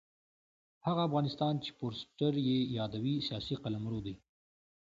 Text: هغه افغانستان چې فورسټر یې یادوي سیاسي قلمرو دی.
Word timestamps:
هغه 0.85 1.01
افغانستان 1.09 1.53
چې 1.63 1.69
فورسټر 1.77 2.33
یې 2.49 2.57
یادوي 2.77 3.15
سیاسي 3.27 3.55
قلمرو 3.63 3.99
دی. 4.05 4.15